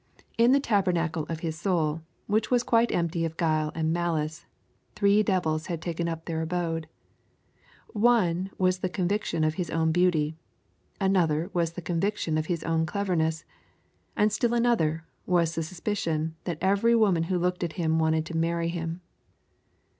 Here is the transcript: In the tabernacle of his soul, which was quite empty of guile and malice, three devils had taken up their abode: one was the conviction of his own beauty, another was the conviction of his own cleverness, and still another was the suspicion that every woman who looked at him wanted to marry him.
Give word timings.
In 0.35 0.51
the 0.51 0.59
tabernacle 0.59 1.27
of 1.29 1.41
his 1.41 1.59
soul, 1.59 2.01
which 2.25 2.49
was 2.49 2.63
quite 2.63 2.91
empty 2.91 3.23
of 3.23 3.37
guile 3.37 3.71
and 3.75 3.93
malice, 3.93 4.47
three 4.95 5.21
devils 5.21 5.67
had 5.67 5.79
taken 5.79 6.09
up 6.09 6.25
their 6.25 6.41
abode: 6.41 6.87
one 7.89 8.49
was 8.57 8.79
the 8.79 8.89
conviction 8.89 9.43
of 9.43 9.53
his 9.53 9.69
own 9.69 9.91
beauty, 9.91 10.35
another 10.99 11.51
was 11.53 11.73
the 11.73 11.83
conviction 11.83 12.35
of 12.35 12.47
his 12.47 12.63
own 12.63 12.87
cleverness, 12.87 13.45
and 14.15 14.31
still 14.33 14.55
another 14.55 15.05
was 15.27 15.53
the 15.53 15.61
suspicion 15.61 16.33
that 16.45 16.57
every 16.61 16.95
woman 16.95 17.25
who 17.25 17.37
looked 17.37 17.63
at 17.63 17.73
him 17.73 17.99
wanted 17.99 18.25
to 18.25 18.35
marry 18.35 18.69
him. 18.69 19.01